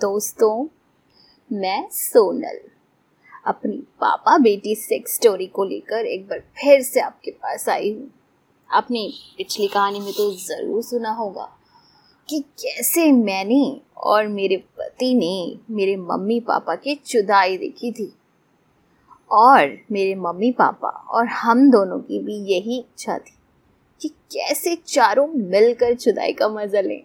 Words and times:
दोस्तों, 0.00 0.66
मैं 1.52 1.88
सोनल। 1.90 2.58
अपनी 3.46 3.76
पापा 3.76 4.38
बेटी 4.38 4.74
सेक्स 4.74 5.14
स्टोरी 5.14 5.46
को 5.46 5.64
लेकर 5.64 6.06
एक 6.06 6.28
बार 6.28 6.38
फिर 6.38 6.82
से 6.82 7.00
आपके 7.00 7.30
पास 7.30 7.68
आई 7.68 7.92
हूँ। 7.92 8.10
आपने 8.70 9.12
पिछली 9.36 9.66
कहानी 9.66 10.00
में 10.00 10.12
तो 10.12 10.30
ज़रूर 10.32 10.82
सुना 10.82 11.10
होगा 11.10 11.48
कि 12.28 12.40
कैसे 12.40 13.12
मैंने 13.12 13.80
और 13.96 14.26
मेरे 14.28 14.56
पति 14.56 15.14
ने 15.14 15.58
मेरे 15.74 15.96
मम्मी 15.96 16.40
पापा 16.40 16.74
की 16.74 16.94
चुदाई 16.94 17.56
देखी 17.56 17.92
थी। 17.92 18.12
और 19.30 19.78
मेरे 19.92 20.14
मम्मी 20.14 20.52
पापा 20.52 20.88
और 20.88 21.26
हम 21.26 21.70
दोनों 21.70 21.98
की 21.98 22.18
भी 22.18 22.36
यही 22.54 22.78
इच्छा 22.78 23.18
थी 23.18 23.36
कि 24.00 24.08
कैसे 24.08 24.76
चारों 24.86 25.28
मिलकर 25.28 25.94
चुदाई 25.94 26.32
का 26.32 26.48
मज़ा 26.48 26.80
लें। 26.80 27.02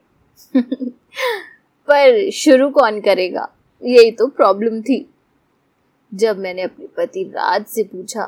पर 1.92 2.30
शुरू 2.34 2.70
कौन 2.70 3.00
करेगा? 3.02 3.48
यही 3.82 4.12
तो 4.12 4.28
प्रॉब्लम 4.28 4.82
थी। 4.82 5.06
जब 6.12 6.38
मैंने 6.38 6.62
अपने 6.62 6.88
पति 6.98 7.24
राज 7.26 7.66
से 7.66 7.84
पूछा 7.84 8.26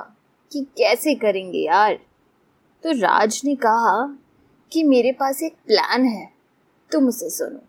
कि 0.51 0.61
कैसे 0.77 1.13
करेंगे 1.15 1.59
यार 1.59 1.93
तो 2.83 2.91
राज 2.91 3.41
ने 3.45 3.55
कहा 3.55 4.05
कि 4.71 4.83
मेरे 4.83 5.11
पास 5.11 5.41
एक 5.43 5.53
प्लान 5.67 6.05
है, 6.05 6.29
तुम 6.91 7.07
उसे 7.07 7.29
सुनो। 7.29 7.59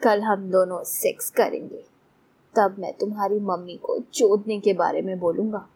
कल 0.00 0.20
हम 0.20 0.50
दोनों 0.50 0.82
सेक्स 0.84 1.30
करेंगे, 1.30 1.82
तब 2.54 2.76
मैं 2.78 2.92
तुम्हारी 2.92 3.38
मम्मी 3.40 3.76
को 3.76 3.98
चोदने 4.14 4.58
के 4.60 4.72
बारे 4.72 5.02
में 5.02 5.18
बोलूँगा 5.20 5.66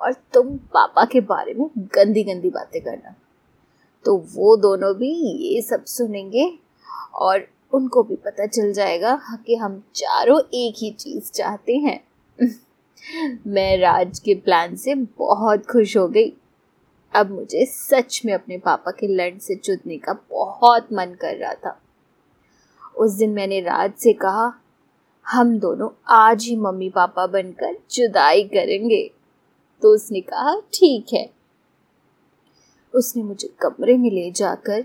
और 0.00 0.12
तुम 0.34 0.56
पापा 0.74 1.04
के 1.04 1.20
बारे 1.22 1.54
में 1.54 1.66
गंदी 1.94 2.24
गंदी 2.24 2.50
बातें 2.50 2.80
करना। 2.82 3.14
तो 4.04 4.16
वो 4.34 4.56
दोनों 4.58 4.94
भी 4.94 5.12
ये 5.46 5.62
सब 5.62 5.84
सुनेंगे 5.86 6.50
और 7.14 7.46
उनको 7.72 8.02
भी 8.02 8.16
पता 8.16 8.46
चल 8.46 8.72
जाएगा 8.72 9.22
कि 9.46 9.54
हम 9.54 9.84
चारों 9.94 10.40
एक 10.54 10.74
ही 10.78 10.90
चीज़ 10.90 11.32
चाहते 11.32 11.76
हैं। 11.76 12.04
मैं 13.46 13.78
राज 13.78 14.18
के 14.18 14.34
प्लान 14.34 14.76
से 14.76 14.94
बहुत 14.94 15.66
खुश 15.66 15.96
हो 15.96 16.08
गई। 16.08 16.32
अब 17.14 17.30
मुझे 17.30 17.66
सच 17.66 18.22
में 18.24 18.34
अपने 18.34 18.58
पापा 18.58 18.90
के 18.90 19.06
लंड 19.06 19.40
से 19.40 19.54
चुदने 19.54 19.98
का 19.98 20.12
बहुत 20.30 20.88
मन 20.92 21.06
कर 21.06 21.36
रहा 21.36 21.54
था। 21.54 21.82
उस 22.98 23.12
दिन 23.12 23.30
मैंने 23.30 23.60
राज 23.60 23.92
से 23.92 24.12
कहा, 24.12 24.62
हम 25.26 25.58
दोनों 25.58 25.88
आज 26.08 26.44
ही 26.44 26.56
मम्मी 26.56 26.90
पापा 26.90 27.26
बनकर 27.26 27.72
जुदाई 27.90 28.44
करेंगे। 28.44 29.10
तो 29.82 29.94
उसने 29.94 30.20
कहा, 30.20 30.60
ठीक 30.60 31.06
है। 31.14 31.30
उसने 32.94 33.22
मुझे 33.22 33.48
कमरे 33.48 33.96
में 33.96 34.10
ले 34.10 34.30
जाकर 34.30 34.84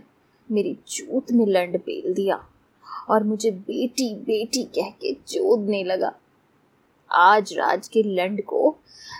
मेरी 0.52 0.80
जूत 0.88 1.32
में 1.32 1.46
लंड 1.46 1.78
बेल 1.78 2.14
दिया। 2.14 2.48
और 3.08 3.24
मुझे 3.24 3.52
बेटी 3.52 4.14
बेटी 4.16 4.64
कह 4.76 4.90
के 5.02 5.14
चोदने 5.28 5.84
लगा। 5.84 6.14
आज 7.12 7.54
राज 7.54 7.88
के 7.88 8.04
लंड 8.04 8.42
को 8.44 8.76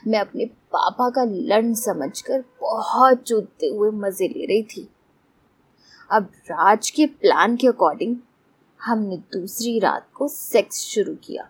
मैं 0.08 0.20
अपने 0.20 0.46
पापा 0.46 1.10
का 1.10 1.24
लंड 1.24 1.76
समझकर 1.76 2.44
बहुत 2.62 3.22
चूदते 3.24 3.68
हुए 3.68 3.90
मज़े 3.92 4.28
ले 4.28 4.46
रही 4.46 4.64
थी। 4.64 4.88
अब 6.12 6.32
राज 6.52 6.90
के 6.90 7.06
प्लान 7.06 7.56
के 7.56 7.68
अकॉर्डिंग 7.68 8.16
हमने 8.80 9.18
दूसरी 9.34 9.80
रात 9.80 10.08
को 10.14 10.28
सेक्स 10.28 10.82
शुरू 10.86 11.16
किया। 11.16 11.50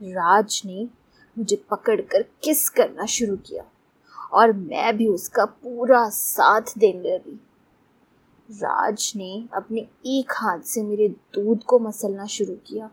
राज 0.00 0.62
ने 0.66 0.88
मुझे 1.36 1.56
पकड़कर 1.70 2.22
किस 2.44 2.68
करना 2.68 3.06
शुरू 3.06 3.36
किया 3.36 3.64
और 4.32 4.52
मैं 4.52 4.96
भी 4.96 5.06
उसका 5.06 5.44
पूरा 5.44 6.08
साथ 6.08 6.78
देने 6.78 7.14
लगी। 7.14 7.38
राज 8.50 9.12
ने 9.16 9.48
अपने 9.54 9.86
एक 10.06 10.32
हाथ 10.32 10.58
से 10.60 10.82
मेरे 10.82 11.08
दूध 11.08 11.62
को 11.62 11.78
मसलना 11.78 12.26
शुरू 12.26 12.54
किया 12.54 12.90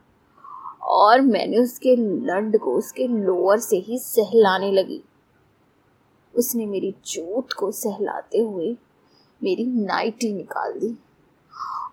और 0.82 1.22
मैंने 1.22 1.58
उसके 1.58 1.96
लंड 1.96 2.59
को 2.59 2.76
उसके 2.76 3.08
लोअर 3.08 3.59
से 3.59 3.78
ही 3.78 4.00
सहलाने 4.00 4.72
लगी। 4.72 5.04
उसने 6.36 6.92
चूत 6.92 7.02
चोट 7.06 7.54
को 7.54 7.72
सहलाते 7.72 8.38
हुए 8.38 8.78
मेरी 9.44 9.66
नाइटी 9.66 10.34
निकाल 10.34 10.74
दी 10.74 10.97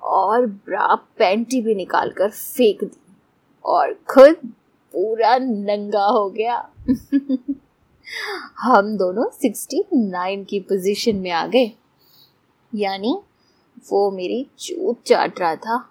और 0.03 0.47
ब्रा 0.47 0.95
पैंटी 0.95 1.61
भी 1.61 1.75
निकाल 1.75 2.11
कर 2.11 2.31
फेंक 2.31 2.85
दी 2.85 3.17
और 3.65 3.93
खुद 3.93 4.35
पूरा 4.93 5.39
नंगा 5.39 6.05
हो 6.05 6.31
गया। 6.31 6.71
हम 8.59 8.97
दोनों 8.97 9.25
सिक्सटी 9.31 9.85
नाइन 9.95 10.45
की 10.45 10.61
पोजीशन 10.61 11.17
में 11.17 11.31
आ 11.31 11.47
गए। 11.47 11.73
यानी 12.75 13.21
वो 13.87 14.11
मेरी 14.11 14.47
चूत 14.59 15.03
चाट 15.07 15.41
रहा 15.41 15.55
था 15.57 15.85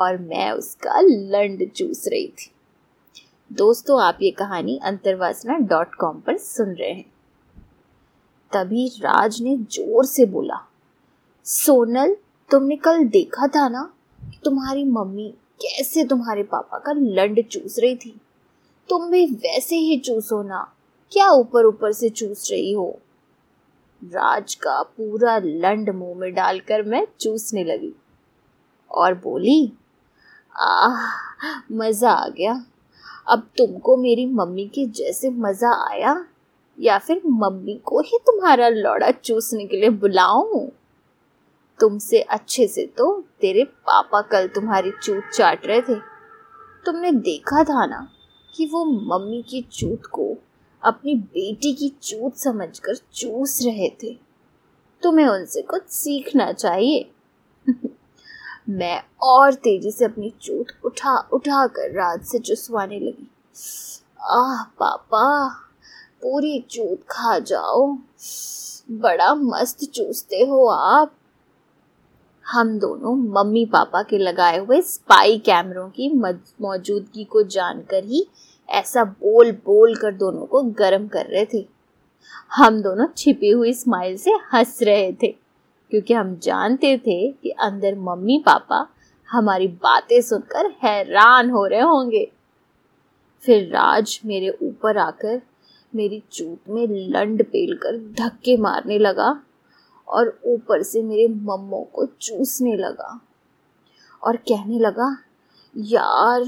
और 0.00 0.18
मैं 0.18 0.50
उसका 0.52 1.00
लंड 1.00 1.68
चूस 1.70 2.04
रही 2.08 2.26
थी। 2.28 2.50
दोस्तों, 3.50 4.00
आप 4.02 4.18
ये 4.22 4.30
कहानी 4.30 4.78
अंतरवासना 4.84 5.56
डॉट 5.58 5.94
कॉम 5.94 6.20
पर 6.20 6.36
सुन 6.36 6.74
रहे 6.74 6.90
हैं। 6.90 7.04
तभी 8.52 8.86
राज 8.96 9.40
ने 9.42 9.56
ज़ोर 9.56 10.04
से 10.04 10.26
बोला, 10.26 10.60
सोनल, 11.46 12.16
तुमने 12.50 12.76
कल 12.76 13.04
देखा 13.04 13.46
था 13.46 13.68
ना 13.68 13.82
कि 14.20 14.38
तुम्हारी 14.44 14.84
मम्मी 14.84 15.28
कैसे 15.62 16.04
तुम्हारे 16.04 16.42
पापा 16.42 16.78
का 16.78 16.92
लंड 16.92 17.42
चूस 17.48 17.78
रही 17.78 17.96
थी? 17.96 18.20
तुम 18.88 19.10
भी 19.10 19.24
वैसे 19.26 19.76
ही 19.76 19.98
चूसो 19.98 20.42
ना। 20.42 20.62
क्या 21.12 21.28
ऊपर 21.30 21.64
ऊपर 21.64 21.92
से 21.92 22.08
चूस 22.08 22.48
रही 22.50 22.72
हो? 22.72 22.98
राज 24.04 24.54
का 24.54 24.82
पूरा 24.82 25.38
लंड 25.38 25.90
मुँह 25.90 26.18
में 26.18 26.34
डालकर 26.34 26.82
मैं 26.82 27.06
चूसने 27.20 27.64
लगी 27.64 27.94
और 28.90 29.14
बोली, 29.14 29.72
आह, 30.56 31.06
मज़ा 31.72 32.10
आ 32.10 32.28
गया। 32.28 32.64
अब 33.28 33.48
तुमको 33.58 33.96
मेरी 33.96 34.26
मम्मी 34.26 34.66
के 34.66 34.86
जैसे 34.86 35.30
मज़ा 35.30 35.70
आया? 35.90 36.26
या 36.80 36.98
फिर 36.98 37.22
मम्मी 37.26 37.74
को 37.84 38.00
ही 38.00 38.18
तुम्हारा 38.26 38.68
लौड़ा 38.68 39.10
चूसने 39.10 39.66
के 39.66 39.76
लिए 39.76 39.90
बुलाऊं? 39.90 40.68
तुमसे 41.80 42.20
अच्छे 42.20 42.66
से 42.68 42.86
तो 42.86 43.24
तेरे 43.40 43.64
पापा 43.64 44.20
कल 44.22 44.48
तुम्हारी 44.48 44.92
चूत 45.02 45.24
चाट 45.34 45.66
रहे 45.66 45.80
थे। 45.80 45.94
तुमने 46.84 47.12
देखा 47.12 47.64
था 47.64 47.86
ना 47.86 48.08
कि 48.54 48.66
वो 48.66 48.84
मम्मी 48.84 49.42
की 49.42 49.62
चूत 49.62 50.06
को 50.06 50.36
अपनी 50.88 51.14
बेटी 51.14 51.72
की 51.72 51.88
चूत 51.88 52.36
समझकर 52.36 52.96
चूस 52.96 53.62
रहे 53.62 53.88
थे। 54.02 54.18
तुम्हें 55.02 55.26
उनसे 55.26 55.62
कुछ 55.62 55.82
सीखना 55.82 56.52
चाहिए। 56.52 57.10
मैं 58.68 59.02
और 59.22 59.54
तेज़ी 59.54 59.90
से 59.90 60.04
अपनी 60.04 60.34
चूत 60.42 60.66
उठा 60.84 61.28
उठा 61.32 61.66
कर 61.66 61.92
रात 61.92 62.24
से 62.24 62.38
चुसवाने 62.38 63.00
लगी। 63.00 63.30
आह, 64.20 64.62
पापा, 64.62 65.48
पूरी 66.22 66.60
चूत 66.60 67.02
खा 67.10 67.38
जाओ। 67.38 67.98
बड़ा 68.90 69.34
मस्त 69.34 69.84
चूसते 69.84 70.36
हो 70.36 70.66
आप। 70.66 71.14
हम 72.46 72.78
दोनों 72.78 73.16
मम्मी 73.16 73.66
पापा 73.66 74.02
के 74.02 74.18
लगाए 74.18 74.58
हुए 74.58 74.82
स्पाई 74.82 75.38
कैमरों 75.38 75.88
की 75.88 76.10
मौजूदगी 76.60 77.24
को 77.24 77.42
जानकर 77.42 78.04
ही 78.04 78.28
ऐसा 78.68 79.04
बोल 79.04 79.50
बोल 79.66 79.94
कर 79.96 80.14
दोनों 80.14 80.46
को 80.46 80.62
गर्म 80.78 81.06
कर 81.08 81.26
रहे 81.26 81.44
थे। 81.54 81.66
हम 82.54 82.80
दोनों 82.82 83.06
छिपी 83.16 83.50
हुई 83.50 83.72
स्माइल 83.72 84.16
से 84.16 84.30
हंस 84.52 84.78
रहे 84.82 85.12
थे, 85.12 85.28
क्योंकि 85.92 86.14
हम 86.14 86.34
जानते 86.42 86.96
थे 86.98 87.20
कि 87.32 87.50
अंदर 87.50 87.98
मम्मी 87.98 88.38
पापा 88.46 88.86
हमारी 89.28 89.68
बातें 89.82 90.20
सुनकर 90.22 90.70
हैरान 90.82 91.50
हो 91.50 91.64
रहे 91.66 91.80
होंगे। 91.80 92.26
फिर 93.44 93.68
राज 93.68 94.18
मेरे 94.24 94.56
ऊपर 94.62 94.98
आकर 94.98 95.40
मेरी 95.92 96.22
चूत 96.32 96.68
में 96.68 96.86
लंड 96.88 97.42
पेल 97.44 97.76
कर 97.76 97.98
धक्के 98.18 98.56
मारने 98.56 98.98
लगा 98.98 99.30
और 100.08 100.38
ऊपर 100.46 100.82
से 100.82 101.02
मेरे 101.02 101.26
मम्मो 101.28 101.82
को 101.92 102.06
चूसने 102.20 102.76
लगा 102.76 103.18
और 104.22 104.36
कहने 104.48 104.78
लगा, 104.78 105.16
यार 105.74 106.44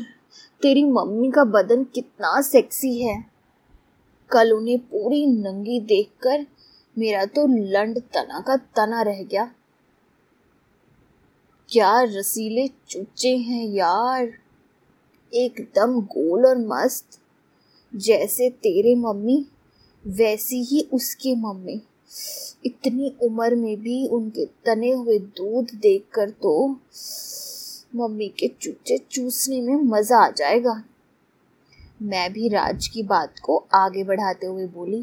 तेरी 0.63 0.85
मम्मी 0.85 1.31
का 1.31 1.45
बदन 1.45 1.85
कितना 1.85 2.41
सेक्सी 2.41 3.03
है। 3.03 3.25
कल 4.31 4.53
उन्हें 4.53 4.79
पूरी 4.79 5.27
नंगी 5.27 5.81
देखकर 5.81 6.47
मेरा 6.99 7.25
तो 7.25 7.47
लंड 7.47 7.99
तना 7.99 8.41
का 8.41 8.57
तना 8.57 9.03
रह 9.03 9.23
गया। 9.23 9.55
क्या 11.69 12.03
रसीले 12.03 12.69
चुच्चे 12.89 13.37
हैं 13.37 13.67
यार। 13.67 14.33
एकदम 15.35 16.01
गोल 16.01 16.47
और 16.47 16.59
मस्त। 16.59 17.07
जैसे 17.97 18.51
तेरे 18.51 18.95
मम्मी, 18.95 19.47
वैसी 20.07 20.63
ही 20.63 20.89
उसकी 20.93 21.35
मम्मी। 21.35 21.83
इतनी 22.67 23.17
उम्र 23.23 23.55
में 23.55 23.77
भी 23.77 24.07
उनके 24.07 24.47
तने 24.47 24.91
हुए 24.91 25.19
दूध 25.19 25.65
देखकर 25.65 26.31
तो 26.31 26.81
मम्मी 27.93 28.29
के 28.29 28.49
चूचे 28.61 28.99
चूसने 29.11 29.61
में 29.61 29.83
मज़ा 29.83 30.19
आ 30.19 30.31
जाएगा। 30.31 30.83
मैं 32.03 32.33
भी 32.33 32.49
राज 32.49 32.87
की 32.89 33.03
बात 33.03 33.39
को 33.39 33.57
आगे 33.75 34.05
बढ़ाते 34.05 34.47
हुए 34.47 34.67
बोली, 34.67 35.03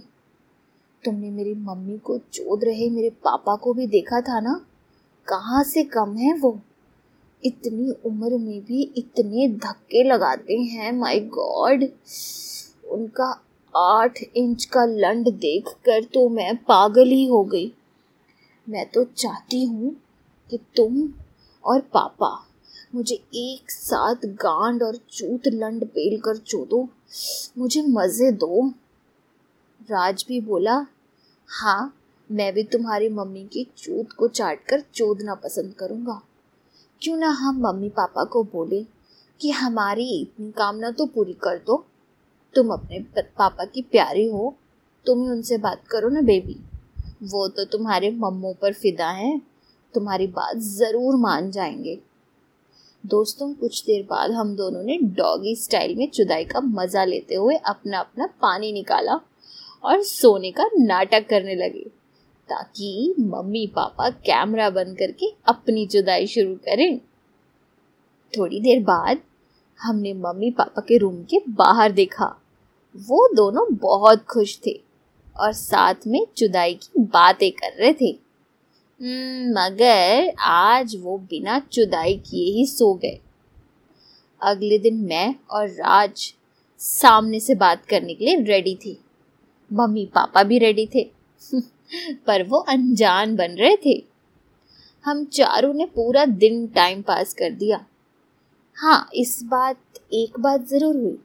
तुमने 1.03 1.29
मेरी 1.29 1.53
मम्मी 1.55 1.97
को 1.97 2.17
चोद 2.17 2.63
रहे, 2.63 2.89
मेरे 2.89 3.09
पापा 3.09 3.55
को 3.55 3.73
भी 3.73 3.87
देखा 3.87 4.21
था 4.21 4.39
ना? 4.39 4.53
कहाँ 5.27 5.63
से 5.63 5.83
कम 5.83 6.15
है 6.17 6.33
वो? 6.33 6.59
इतनी 7.43 7.91
उम्र 8.05 8.37
में 8.37 8.61
भी 8.61 8.81
इतने 8.97 9.47
धक्के 9.57 10.03
लगाते 10.03 10.57
हैं 10.57 10.91
माय 10.91 11.19
गॉड 11.33 11.83
उनका 12.91 13.29
आठ 13.75 14.19
इंच 14.35 14.65
का 14.65 14.85
लंड 14.85 15.31
देख 15.31 15.69
कर 15.85 16.03
तो 16.03 16.27
मैं 16.29 16.55
पागल 16.63 17.09
ही 17.09 17.25
हो 17.25 17.43
गई। 17.43 17.71
मैं 18.67 18.89
तो 18.91 19.03
चाहती 19.03 19.63
हूँ 19.65 19.95
कि 20.49 20.57
तुम 20.75 21.07
और 21.63 21.81
पापा 21.93 22.46
मुझे 22.93 23.15
एक 23.35 23.71
साथ 23.71 24.25
गांड 24.25 24.83
और 24.83 24.95
चूत 25.11 25.47
लंड 25.47 25.85
पेल 25.85 26.19
कर 26.19 26.37
चोदो। 26.37 26.87
मुझे 27.57 27.81
मज़े 27.81 28.31
दो। 28.31 28.67
राज 29.89 30.25
भी 30.27 30.39
बोला 30.41 30.85
हाँ 31.49 31.93
मैं 32.29 32.53
भी 32.53 32.63
तुम्हारी 32.63 33.09
मम्मी 33.09 33.43
की 33.43 33.63
चूत 33.77 34.11
को 34.11 34.27
चाट 34.27 34.65
कर 34.65 34.83
चोदना 34.93 35.35
पसंद 35.35 35.73
करूँगा। 35.73 36.21
क्यों 37.01 37.17
ना 37.17 37.29
हम 37.29 37.61
मम्मी 37.61 37.89
पापा 37.89 38.23
को 38.23 38.43
बोले 38.43 38.85
कि 39.39 39.51
हमारी 39.51 40.09
इतनी 40.21 40.51
कामना 40.51 40.91
तो 40.91 41.05
पूरी 41.05 41.33
कर 41.33 41.57
दो। 41.57 41.85
तुम 42.55 42.69
अपने 42.69 42.99
पापा 43.21 43.65
की 43.65 43.81
प्यारी 43.81 44.27
हो, 44.27 44.55
तुम 45.05 45.23
ही 45.23 45.29
उनसे 45.29 45.57
बात 45.57 45.87
करो 45.87 46.09
ना, 46.09 46.21
बेबी। 46.21 46.59
वो 47.23 47.47
तो 47.47 47.65
तुम्हारे 47.65 48.11
मम्मों 48.11 48.53
पर 48.53 48.73
फिदा 48.73 49.09
हैं। 49.09 49.41
तुम्हारी 49.93 50.27
बात 50.27 50.57
ज़रूर 50.57 51.15
मान 51.15 51.51
जाएँगे। 51.51 51.99
दोस्तों, 53.07 53.53
कुछ 53.53 53.83
देर 53.85 54.01
बाद 54.03 54.31
हम 54.31 54.55
दोनों 54.55 54.81
ने 54.83 54.97
डॉगी 55.17 55.55
स्टाइल 55.55 55.95
में 55.95 56.09
चुदाई 56.09 56.43
का 56.45 56.59
मज़ा 56.61 57.03
लेते 57.05 57.35
हुए 57.35 57.55
अपना 57.67 57.99
अपना 57.99 58.25
पानी 58.41 58.71
निकाला 58.71 59.13
और 59.83 60.01
सोने 60.03 60.51
का 60.51 60.63
नाटक 60.75 61.27
करने 61.29 61.55
लगे, 61.55 61.83
ताकि 62.49 63.13
मम्मी 63.19 63.65
पापा 63.67 64.09
कैमरा 64.09 64.69
बंद 64.69 64.97
करके 64.97 65.31
अपनी 65.47 65.85
जुदाई 65.85 66.27
शुरू 66.27 66.55
करें। 66.65 66.99
थोड़ी 68.33 68.59
देर 68.59 68.83
बाद 68.83 69.21
हमने 69.79 70.13
मम्मी 70.15 70.51
पापा 70.51 70.81
के 70.81 70.97
रूम 70.97 71.23
के 71.23 71.39
बाहर 71.49 71.91
देखा। 71.93 72.33
वो 72.95 73.27
दोनों 73.35 73.65
बहुत 73.77 74.25
खुश 74.25 74.59
थे 74.65 74.79
और 75.35 75.53
साथ 75.53 76.07
में 76.07 76.25
जुदाई 76.37 76.73
की 76.75 77.01
बातें 77.01 77.51
कर 77.53 77.79
रहे 77.79 77.93
थे। 77.93 78.15
मगर 79.01 80.33
आज 80.39 80.95
वो 80.95 81.17
बिना 81.17 81.59
चुदाई 81.59 82.13
किए 82.13 82.53
ही 82.53 82.65
सो 82.65 82.93
गए। 82.93 83.19
अगले 84.41 84.79
दिन 84.79 84.95
मैं 84.95 85.35
और 85.51 85.67
राज 85.67 86.33
सामने 86.77 87.39
से 87.39 87.55
बात 87.55 87.85
करने 87.85 88.13
के 88.13 88.25
लिए 88.25 88.41
रेडी 88.41 88.77
थे। 88.85 88.97
मम्मी 89.73 90.05
पापा 90.05 90.43
भी 90.43 90.57
रेडी 90.57 90.89
थे, 90.95 91.03
पर 92.27 92.43
वो 92.43 92.57
अनजान 92.57 93.35
बन 93.35 93.51
रहे 93.51 93.77
थे। 93.85 94.03
हम 95.05 95.25
चारों 95.25 95.73
ने 95.73 95.85
पूरा 95.85 96.25
दिन 96.25 96.67
टाइम 96.67 97.01
पास 97.01 97.33
कर 97.33 97.49
दिया। 97.49 97.85
हाँ 98.75 99.09
इस 99.15 99.43
बात, 99.43 99.77
एक 100.13 100.39
बात 100.39 100.67
ज़रूर 100.67 100.95
हुई 100.95 101.17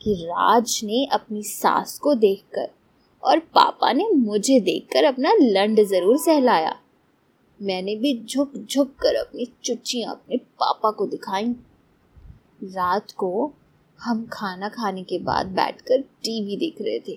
कि 0.00 0.14
राज 0.14 0.80
ने 0.84 1.06
अपनी 1.12 1.42
सास 1.42 1.98
को 1.98 2.14
देखकर 2.14 2.68
और 3.22 3.38
पापा 3.38 3.92
ने 3.92 4.10
मुझे 4.10 4.60
देखकर 4.60 5.04
अपना 5.04 5.32
लंड 5.40 5.84
ज़रूर 5.84 6.18
सहलाया। 6.18 6.76
मैंने 7.62 7.96
भी 7.96 8.24
झुक 8.24 8.52
झुक 8.56 8.88
कर 8.88 9.14
अपनी 9.14 9.52
चुच्चियाँ 9.64 10.12
अपने 10.12 10.36
पापा 10.36 10.90
को 10.90 11.06
दिखाई। 11.06 11.44
रात 12.64 13.10
को 13.10 13.52
हम 14.00 14.26
खाना 14.32 14.68
खाने 14.68 15.02
के 15.02 15.18
बाद 15.18 15.46
बैठकर 15.46 16.00
टीवी 16.00 16.56
देख 16.56 16.76
रहे 16.80 16.98
थे। 16.98 17.16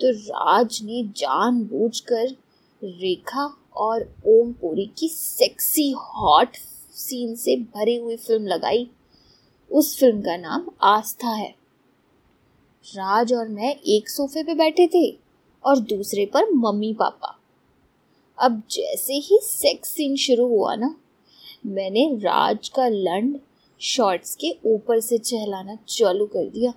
तो 0.00 0.10
राज 0.10 0.80
ने 0.82 1.04
जानबूझकर 1.16 2.36
रेखा 2.84 3.56
और 3.76 4.16
ओम 4.26 4.40
ओमपुरी 4.40 4.92
की 4.98 5.08
सेक्सी 5.08 5.90
हॉट 5.90 6.48
सीन 6.94 7.34
से 7.34 7.56
भरी 7.56 7.96
हुई 7.96 8.16
फ़िल्म 8.16 8.46
लगाई। 8.46 8.90
उस 9.72 10.00
फ़िल्म 10.00 10.20
का 10.20 10.36
नाम 10.36 10.66
आस्था 10.82 11.28
है। 11.28 11.54
राज 12.86 13.32
और 13.32 13.48
मैं 13.48 13.76
एक 13.76 14.08
सोफे 14.08 14.42
पे 14.42 14.54
बैठे 14.54 14.86
थे 14.86 15.18
और 15.64 15.78
दूसरे 15.78 16.26
पर 16.26 16.50
मम्मी 16.50 16.94
पापा। 16.94 17.39
अब 18.40 18.62
जैसे 18.70 19.14
ही 19.14 19.38
सेक्स 19.42 19.88
सीन 19.88 20.16
शुरू 20.16 20.46
हुआ 20.46 20.74
ना, 20.74 20.96
मैंने 21.66 22.14
राज 22.14 22.68
का 22.68 22.88
लंड 22.88 23.40
शॉर्ट्स 23.80 24.36
के 24.36 24.56
ऊपर 24.64 25.00
से 25.00 25.18
चहलाना 25.18 25.78
चालू 25.88 26.26
कर 26.26 26.48
दिया। 26.48 26.72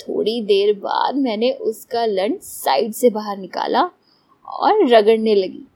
थोड़ी 0.00 0.42
देर 0.42 0.74
बाद 0.74 1.14
मैंने 1.14 1.52
उसका 1.52 2.04
लंड 2.04 2.40
साइड 2.40 2.92
से 2.92 3.10
बाहर 3.10 3.38
निकाला 3.38 3.90
और 4.48 4.88
रगड़ने 4.88 5.34
लगी। 5.34 5.66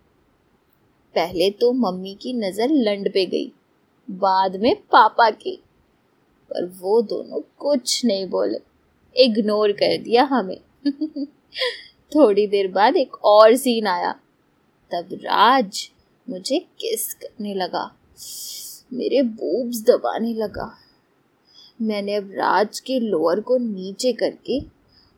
पहले 1.15 1.51
तो 1.51 1.73
मम्मी 1.73 2.15
की 2.15 2.33
नज़र 2.33 2.69
लंड 2.71 3.13
पे 3.13 3.27
गई, 3.27 3.53
बाद 4.11 4.57
में 4.57 4.77
पापा 4.77 5.31
की। 5.31 5.63
पर 6.51 6.65
वो 6.67 7.03
दोनों 7.03 7.41
कुछ 7.59 8.05
नहीं 8.05 8.29
बोले 8.29 8.59
इग्नोर 9.17 9.73
कर 9.73 9.99
दिया 9.99 10.25
हमें। 10.25 10.61
थोड़ी 12.15 12.47
देर 12.47 12.69
बाद 12.69 12.97
एक 12.97 13.25
और 13.25 13.57
सीन 13.57 13.87
आया। 13.87 14.21
तब 14.95 15.15
राज 15.15 15.91
मुझे 16.29 16.59
किस 16.59 17.15
करने 17.15 17.55
लगा? 17.55 17.85
मेरे 18.93 19.23
बूब्स 19.23 19.81
दबाने 19.83 20.35
लगा। 20.35 20.79
मैंने 21.83 22.15
अब 22.15 22.31
राज 22.31 22.81
के 22.81 22.99
लोअर 23.01 23.41
को 23.41 23.57
नीचे 23.57 24.13
करके 24.13 24.61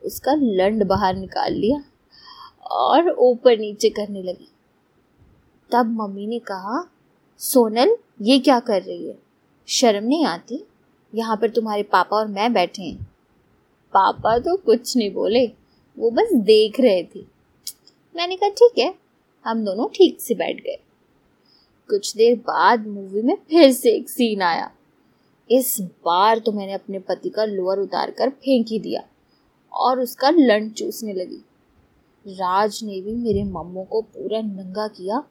उसका 0.03 0.35
लंड 0.35 0.85
बाहर 0.85 1.17
निकाल 1.17 1.53
लिया 1.53 1.83
और 2.71 3.11
ऊपर 3.11 3.59
नीचे 3.59 3.91
करने 3.91 4.23
लगी। 4.23 4.49
तब 5.71 5.87
मम्मी 5.87 6.27
ने 6.27 6.39
कहा, 6.39 6.91
सोनल, 7.39 7.97
ये 8.23 8.39
क्या 8.39 8.61
कर 8.61 8.83
रही 8.83 9.09
है? 9.09 9.19
शर्म 9.69 10.05
नहीं 10.05 10.25
आती? 10.27 10.65
यहाँ 11.15 11.37
पर 11.37 11.51
तुम्हारे 11.51 11.83
पापा 11.83 12.17
और 12.17 12.27
मैं 12.27 12.53
बैठे 12.53 12.83
हैं। 12.83 13.05
पापा 13.95 14.39
तो 14.39 14.57
कुछ 14.57 14.97
नहीं 14.97 15.11
बोले, 15.11 15.47
वो 15.99 16.11
बस 16.11 16.35
देख 16.35 16.81
रहे 16.81 17.03
थे। 17.05 17.25
मैंने 18.17 18.37
कहा, 18.37 18.49
ठीक 18.49 18.79
है 18.79 18.95
हम 19.47 19.65
दोनों 19.65 19.89
ठीक 19.89 20.21
से 20.21 20.35
बैठ 20.35 20.63
गए। 20.63 20.79
कुछ 21.89 22.15
देर 22.17 22.37
बाद 22.39 22.87
मूवी 22.87 23.23
में 23.23 23.37
फिर 23.51 23.71
से 23.73 23.91
एक 23.91 24.09
सीन 24.11 24.43
आया। 24.43 24.71
इस 25.51 25.77
बार 26.05 26.39
तो 26.39 26.53
मैंने 26.53 26.73
अपने 26.73 26.99
पति 27.01 27.29
का 27.29 27.45
लोअर 27.45 27.79
उतार 27.79 28.11
कर 28.11 28.31
फेंक 28.31 28.67
ही 28.69 28.79
दिया 28.79 29.03
और 29.73 30.01
उसका 30.01 30.31
लंड 30.31 30.73
चूसने 30.73 31.13
लगी। 31.13 31.43
राज 32.27 32.81
ने 32.85 33.01
भी 33.01 33.15
मेरे 33.15 33.43
मम्मो 33.45 33.83
को 33.83 34.01
पूरा 34.03 34.41
नंगा 34.41 34.87
किया 34.89 35.23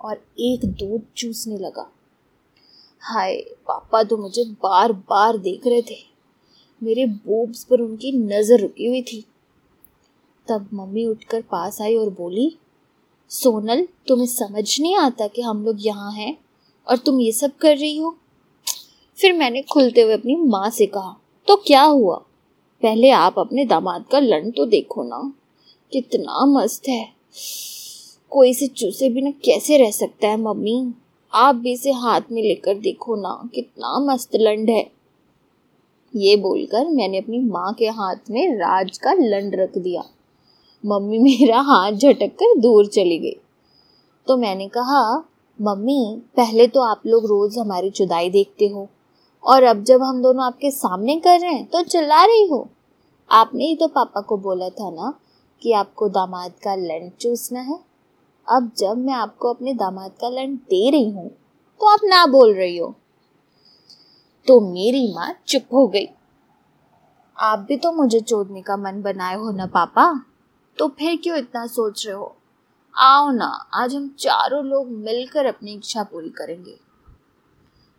और 0.00 0.20
एक 0.40 0.64
दूध 0.64 1.02
चूसने 1.16 1.58
लगा। 1.58 1.90
हाय, 3.02 3.34
पापा 3.68 4.02
तो 4.02 4.16
मुझे 4.16 4.44
बार 4.62 4.92
बार 4.92 5.38
देख 5.38 5.66
रहे 5.66 5.82
थे। 5.82 5.96
मेरे 6.82 7.06
बोब्स 7.06 7.64
पर 7.64 7.80
उनकी 7.80 8.12
नज़र 8.12 8.60
रुकी 8.60 8.86
हुई 8.86 9.02
थी। 9.02 9.24
तब 10.46 10.68
मम्मी 10.74 11.06
उठकर 11.06 11.42
पास 11.42 11.80
आई 11.82 11.96
और 11.96 12.10
बोली 12.10 12.48
सोनल, 13.30 13.86
तुम्हें 14.08 14.26
समझ 14.26 14.80
नहीं 14.80 14.96
आता 14.96 15.26
कि 15.26 15.42
हम 15.42 15.64
लोग 15.64 15.76
यहाँ 15.80 16.12
हैं 16.12 16.36
और 16.86 16.96
तुम 16.96 17.20
ये 17.20 17.32
सब 17.32 17.56
कर 17.56 17.76
रही 17.76 17.96
हो? 17.98 18.16
फिर 19.18 19.32
मैंने 19.32 19.62
खुलते 19.62 20.00
हुए 20.00 20.12
अपनी 20.12 20.36
माँ 20.36 20.70
से 20.70 20.86
कहा 20.86 21.16
तो 21.48 21.56
क्या 21.56 21.82
हुआ? 21.82 22.16
पहले 22.82 23.10
आप 23.10 23.38
अपने 23.38 23.64
दामाद 23.64 24.04
का 24.12 24.18
लन 24.18 24.50
तो 24.50 24.66
देखो 24.66 25.02
ना। 25.02 25.32
कितना 25.92 26.44
मस्त 26.46 26.88
है। 26.88 27.08
कोई 28.30 28.54
से 28.54 28.66
चूसे 28.66 29.08
बिना 29.08 29.30
कैसे 29.30 29.78
रह 29.78 29.90
सकता 29.90 30.28
है 30.28 30.36
मम्मी? 30.36 30.94
आप 31.32 31.54
भी 31.54 31.72
इसे 31.72 31.92
हाथ 31.92 32.20
में 32.32 32.42
लेकर 32.42 32.74
देखो 32.74 33.16
ना, 33.16 33.50
कितना 33.54 33.98
मस्त 33.98 34.36
लंड 34.36 34.70
है। 34.70 34.90
ये 36.16 36.36
बोलकर 36.36 36.88
मैंने 36.88 37.18
अपनी 37.18 37.38
माँ 37.38 37.72
के 37.74 37.88
हाथ 37.88 38.30
में 38.30 38.54
राज 38.54 38.98
का 38.98 39.12
लंड 39.12 39.54
रख 39.54 39.78
दिया। 39.78 40.04
मम्मी 40.86 41.18
मेरा 41.22 41.60
हाथ 41.60 41.92
झटक 41.92 42.32
कर 42.34 42.58
दूर 42.58 42.86
चली 42.86 43.18
गई। 43.18 43.36
तो 44.26 44.36
मैंने 44.36 44.68
कहा, 44.68 45.24
मम्मी, 45.60 46.22
पहले 46.36 46.66
तो 46.66 46.80
आप 46.80 47.02
लोग 47.06 47.26
रोज़ 47.26 47.58
हमारी 47.58 47.90
जुदाई 47.90 48.30
देखते 48.30 48.66
हो, 48.66 48.88
और 49.44 49.62
अब 49.62 49.82
जब 49.82 50.02
हम 50.02 50.22
दोनों 50.22 50.44
आपके 50.44 50.70
सामने 50.70 51.16
कर 51.16 51.40
रहे 51.40 51.52
हैं 51.52 51.66
तो 51.66 51.82
चिल्ला 51.82 52.24
रही 52.24 52.46
हो। 52.46 52.68
आपने 53.30 53.64
ही 53.64 53.76
तो 53.76 53.88
पापा 53.88 54.20
को 54.20 54.36
बोला 54.36 54.68
था 54.68 54.90
ना 54.90 55.14
कि 55.62 55.72
आपको 55.72 56.08
दामाद 56.08 56.50
का 56.50 56.74
लंड 56.74 57.12
चूसना 57.20 57.60
है। 57.60 57.78
अब 58.48 58.70
जब 58.78 58.98
मैं 58.98 59.14
आपको 59.14 59.54
अपने 59.54 59.74
दामाद 59.74 60.10
का 60.10 60.28
लंड 60.28 60.58
दे 60.58 60.90
रही 60.90 61.10
हूँ 61.10 61.28
तो 61.80 61.86
आप 61.86 62.00
ना 62.04 62.26
बोल 62.26 62.54
रही 62.54 62.76
हो। 62.76 62.94
तो 64.46 64.60
मेरी 64.60 65.14
माँ 65.14 65.34
चुप 65.48 65.62
हो 65.72 65.86
गई। 65.86 66.08
आप 67.38 67.58
भी 67.58 67.76
तो 67.76 67.92
मुझे 67.92 68.20
चोदने 68.20 68.62
का 68.62 68.76
मन 68.76 69.02
बनाए 69.02 69.34
हो 69.34 69.50
ना, 69.50 69.66
पापा? 69.66 70.24
तो 70.78 70.88
फिर 70.88 71.16
क्यों 71.22 71.38
इतना 71.38 71.66
सोच 71.66 72.06
रहे 72.06 72.16
हो? 72.16 72.36
आओ 72.98 73.30
ना, 73.30 73.68
आज 73.74 73.94
हम 73.94 74.08
चारों 74.08 74.64
लोग 74.64 74.88
मिलकर 74.88 75.46
अपनी 75.46 75.72
इच्छा 75.72 76.02
पूरी 76.02 76.28
करेंगे। 76.28 76.80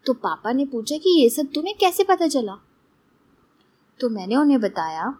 तो 0.06 0.14
पापा 0.14 0.52
ने 0.52 0.66
पूछा 0.66 0.98
कि 0.98 1.24
ये 1.24 1.30
सब 1.30 1.48
तुम्हें 1.56 1.78
कैसे 1.78 2.04
पता 2.04 2.28
चला? 2.28 2.56
तो 4.00 4.10
मैंने 4.10 4.36
उन्हें 4.36 4.62
बताया 4.62 5.18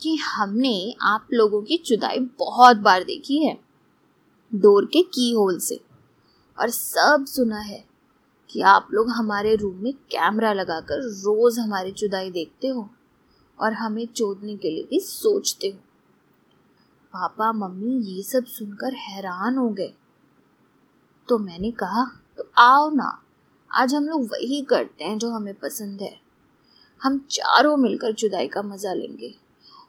कि 0.00 0.16
हमने 0.16 0.94
आप 1.02 1.26
लोगों 1.32 1.62
की 1.62 1.76
चुदाई 1.76 2.18
बहुत 2.18 2.76
बार 2.76 3.04
देखी 3.04 3.44
है, 3.44 3.60
डोर 4.54 4.84
के 4.84 5.02
की 5.02 5.32
होल 5.32 5.58
से। 5.58 5.80
और 6.58 6.70
सब 6.70 7.24
सुना 7.28 7.58
है 7.58 7.84
कि 8.50 8.60
आप 8.60 8.88
लोग 8.92 9.10
हमारे 9.10 9.54
रूम 9.54 9.76
में 9.76 9.92
कैमरा 9.92 10.52
लगाकर 10.52 11.02
रोज 11.02 11.58
हमारी 11.58 11.92
चुदाई 11.92 12.30
देखते 12.30 12.68
हो 12.68 12.90
और 13.60 13.72
हमें 13.72 14.06
चोदने 14.06 14.56
के 14.56 14.70
लिए 14.70 14.86
भी 14.90 15.00
सोचते 15.00 15.68
हो। 15.68 15.89
पापा, 17.14 17.50
मम्मी 17.52 17.96
ये 18.06 18.22
सब 18.22 18.44
सुनकर 18.46 18.94
हैरान 18.96 19.56
हो 19.56 19.68
गए। 19.70 19.92
तो 21.28 21.38
मैंने 21.38 21.70
कहा 21.72 22.04
तो 22.38 22.44
आओ 22.58 22.88
ना, 22.90 23.10
आज 23.70 23.94
हम 23.94 24.04
लोग 24.04 24.22
वही 24.24 24.60
करते 24.62 25.04
हैं 25.04 25.18
जो 25.18 25.30
हमें 25.30 25.54
पसंद 25.54 26.00
है। 26.02 26.14
हम 27.00 27.18
चारों 27.30 27.76
मिलकर 27.76 28.12
जुदाई 28.12 28.48
का 28.48 28.62
मज़ा 28.62 28.92
लेंगे 28.94 29.34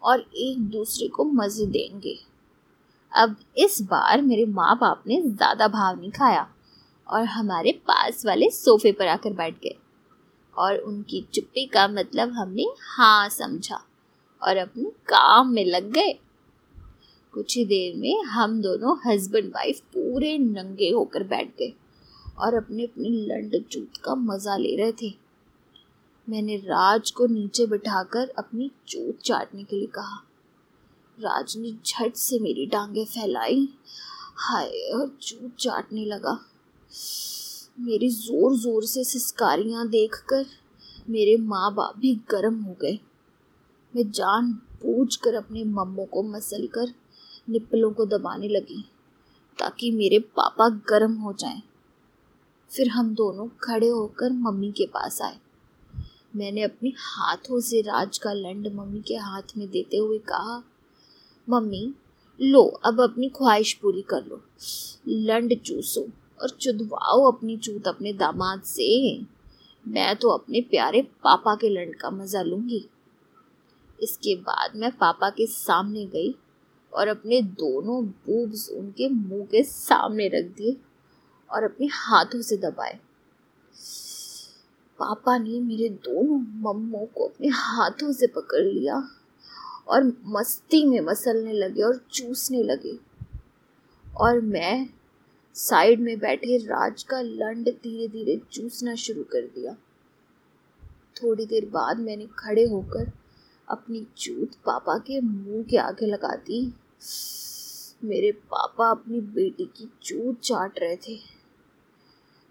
और 0.03 0.19
एक 0.19 0.69
दूसरे 0.71 1.07
को 1.07 1.23
मज़े 1.25 1.65
देंगे। 1.67 2.17
अब 3.11 3.35
इस 3.57 3.81
बार 3.81 4.21
मेरे 4.21 4.45
माँ 4.47 4.75
बाप 4.77 5.03
ने 5.07 5.21
ज़्यादा 5.21 5.67
भाव 5.67 5.99
नहीं 5.99 6.11
खाया 6.11 6.47
और 7.07 7.23
हमारे 7.27 7.71
पास 7.87 8.25
वाले 8.25 8.49
सोफे 8.51 8.91
पर 8.91 9.07
आकर 9.07 9.33
बैठ 9.33 9.59
गए 9.63 9.75
और 10.53 10.77
उनकी 10.77 11.21
चुप्पी 11.33 11.65
का 11.65 11.87
मतलब 11.89 12.33
हमने 12.33 12.65
हाँ 12.87 13.29
समझा 13.29 13.81
और 14.41 14.57
अपने 14.57 14.89
काम 15.07 15.49
में 15.49 15.65
लग 15.65 15.91
गए। 15.91 16.17
कुछ 17.33 17.55
ही 17.57 17.63
देर 17.65 17.95
में 17.97 18.23
हम 18.25 18.61
दोनों 18.61 18.95
हस्बैंड 19.05 19.47
वाइफ 19.47 19.79
पूरे 19.93 20.37
नंगे 20.37 20.89
होकर 20.89 21.23
बैठ 21.23 21.49
गए 21.59 21.73
और 22.37 22.53
अपने 22.53 22.83
अपने 22.83 23.09
लंड 23.27 23.55
चूत 23.63 23.97
का 24.03 24.15
मज़ा 24.15 24.55
ले 24.57 24.75
रहे 24.75 24.91
थे। 25.01 25.13
मैंने 26.27 26.55
राज 26.57 27.11
को 27.11 27.27
नीचे 27.27 27.65
बिठाकर 27.65 28.33
अपनी 28.37 28.69
चोट 28.87 29.21
चाटने 29.21 29.63
के 29.63 29.75
लिए 29.75 29.87
कहा। 29.87 30.17
राज 31.17 31.55
ने 31.57 31.71
झट 31.71 32.15
से 32.15 32.39
मेरी 32.39 32.65
टांगे 32.67 33.05
फैलाई, 33.05 33.67
हाय, 34.37 34.69
और 34.93 35.07
चूत 35.21 35.55
चाटने 35.59 36.05
लगा। 36.05 36.33
मेरी 37.79 38.09
ज़ोर 38.09 38.57
ज़ोर 38.57 38.85
से 38.85 39.03
सिस्कारियाँ 39.03 39.87
देखकर 39.89 40.45
मेरे 41.09 41.37
माँ 41.37 41.73
बाप 41.75 41.97
भी 41.97 42.13
गर्म 42.29 42.61
हो 42.61 42.75
गए। 42.81 42.99
मैं 43.93 44.09
जान 44.11 44.51
बूझ 44.83 45.15
कर 45.15 45.35
अपने 45.35 45.63
मम्मों 45.63 46.05
को 46.05 46.23
मसल 46.23 46.67
कर 46.67 46.93
निप्पलों 47.51 47.91
को 47.91 48.05
दबाने 48.05 48.47
लगी, 48.47 48.83
ताकि 49.57 49.91
मेरे 49.91 50.19
पापा 50.19 50.69
गर्म 50.89 51.15
हो 51.15 51.33
जाएँ। 51.33 51.61
फिर 52.71 52.89
हम 52.89 53.13
दोनों 53.15 53.47
खड़े 53.63 53.87
होकर 53.87 54.31
मम्मी 54.31 54.71
के 54.71 54.85
पास 54.85 55.21
आए। 55.21 55.37
मैंने 56.35 56.61
अपने 56.63 56.89
हाथों 56.97 57.59
से 57.59 57.81
राज 57.81 58.17
का 58.17 58.33
लंड 58.33 58.67
मम्मी 58.73 59.01
के 59.01 59.15
हाथ 59.15 59.57
में 59.57 59.69
देते 59.69 59.97
हुए 59.97 60.17
कहा, 60.19 60.61
मम्मी, 61.47 61.93
लो, 62.39 62.63
अब 62.85 63.01
अपनी 63.01 63.29
ख्वाहिश 63.29 63.73
पूरी 63.73 64.01
कर 64.01 64.25
लो। 64.25 64.41
लंड 65.07 65.59
चूसो 65.61 66.07
और 66.41 66.49
चुदवाओ 66.51 67.31
अपनी 67.31 67.57
चूत 67.57 67.87
अपने 67.87 68.13
दामाद 68.13 68.61
से। 68.61 69.19
मैं 69.85 70.15
तो 70.15 70.29
अपने 70.29 70.61
प्यारे 70.61 71.01
पापा 71.23 71.55
के 71.55 71.69
लंड 71.69 71.95
का 71.95 72.09
मज़ा 72.09 72.41
लूँगी। 72.41 72.85
इसके 73.99 74.35
बाद 74.37 74.75
मैं 74.75 74.91
पापा 74.91 75.29
के 75.29 75.45
सामने 75.47 76.05
गई 76.05 76.35
और 76.93 77.07
अपने 77.07 77.41
दोनों 77.41 78.05
बूब्स 78.05 78.69
उनके 78.69 79.09
मुँह 79.09 79.45
के 79.45 79.63
सामने 79.63 80.27
रख 80.27 80.45
दिए 80.45 80.77
और 81.49 81.63
अपने 81.63 81.87
हाथों 81.87 82.41
से 82.41 82.57
दबाए। 82.57 82.99
पापा 84.99 85.37
ने 85.37 85.59
मेरे 85.59 85.89
दोनों 85.89 86.37
मम्मों 86.37 87.05
को 87.05 87.25
अपने 87.27 87.47
हाथों 87.47 88.11
से 88.11 88.27
पकड़ 88.27 88.63
लिया 88.63 89.09
और 89.87 90.13
मस्ती 90.25 90.85
में 90.85 91.01
मसलने 91.01 91.53
लगे 91.53 91.81
और 91.81 92.05
चूसने 92.11 92.63
लगे। 92.63 92.99
और 94.17 94.41
मैं 94.41 94.89
साइड 95.53 95.99
में 95.99 96.19
बैठे 96.19 96.57
राज 96.57 97.03
का 97.03 97.21
लंड 97.21 97.69
धीरे 97.69 98.07
धीरे 98.07 98.41
चूसना 98.51 98.95
शुरू 98.95 99.23
कर 99.23 99.41
दिया। 99.41 99.73
थोड़ी 101.23 101.45
देर 101.45 101.69
बाद 101.69 101.99
मैंने 101.99 102.27
खड़े 102.39 102.65
होकर 102.65 103.11
अपनी 103.69 104.07
चूत 104.17 104.51
पापा 104.65 104.97
के 104.97 105.21
मुँह 105.21 105.63
के 105.63 105.77
आगे 105.77 106.05
लगा 106.05 106.35
दी। 106.35 106.73
मेरे 108.03 108.31
पापा 108.31 108.91
अपनी 108.91 109.21
बेटी 109.21 109.65
की 109.65 109.91
चूत 110.03 110.39
चाट 110.39 110.79
रहे 110.79 110.95
थे। 110.95 111.19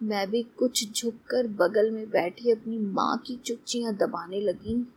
मैं 0.02 0.30
भी 0.30 0.42
कुछ 0.42 0.92
झुककर 0.92 1.46
बगल 1.46 1.90
में 1.90 2.10
बैठी 2.10 2.50
अपनी 2.50 2.78
माँ 2.78 3.18
की 3.18 3.36
चुच्चियाँ 3.36 3.94
दबाने 3.94 4.40
लगी। 4.40 4.92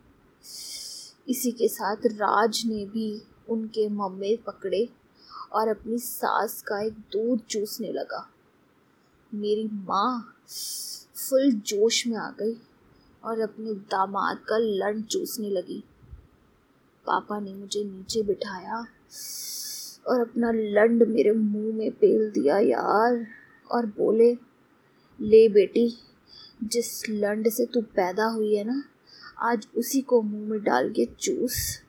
इसी 1.28 1.52
के 1.52 1.68
साथ 1.68 1.96
राज 1.96 2.62
ने 2.66 2.86
भी 2.86 3.22
उनके 3.48 3.88
मम्मे 3.88 4.36
पकड़े 4.36 4.88
और 5.52 5.68
अपनी 5.68 5.98
सास 5.98 6.62
का 6.62 6.80
एक 6.80 6.92
दूध 6.92 7.40
चूसने 7.40 7.92
लगा। 7.92 8.30
मेरी 9.34 9.68
माँ 9.72 10.34
फुल 11.28 11.52
जोश 11.52 12.06
में 12.06 12.16
आ 12.16 12.30
गई 12.30 12.56
और 13.24 13.40
अपने 13.40 13.74
दामाद 13.74 14.36
का 14.36 14.58
लंड 14.58 15.04
चूसने 15.04 15.50
लगी। 15.50 15.84
पापा 17.06 17.40
ने 17.40 17.54
मुझे 17.54 17.84
नीचे 17.84 18.22
बिठाया 18.22 18.86
और 20.08 20.20
अपना 20.20 20.50
लंड 20.52 21.02
मेरे 21.02 21.32
मुँह 21.32 21.74
में 21.76 21.90
पेल 21.90 22.30
दिया 22.30 22.58
यार 22.58 23.26
और 23.70 23.86
बोले, 23.86 24.32
ले 25.20 25.48
बेटी, 25.48 25.88
जिस 26.64 27.08
लंड 27.10 27.48
से 27.48 27.66
तू 27.66 27.80
पैदा 27.80 28.24
हुई 28.24 28.54
है 28.56 28.64
ना, 28.64 28.82
आज 29.38 29.66
उसी 29.76 30.00
को 30.00 30.22
मुँह 30.22 30.48
में 30.50 30.62
डाल 30.62 30.90
के 30.90 31.04
चूस। 31.20 31.80